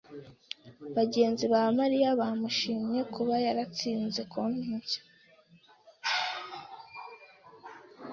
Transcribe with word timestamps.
Bagenzi 0.97 1.45
ba 1.53 1.61
Mariya 1.79 2.09
bamushimye 2.19 2.99
kuba 3.13 3.33
yaratsinze 3.45 4.21
konti 4.31 4.71
nshya. 4.79 5.01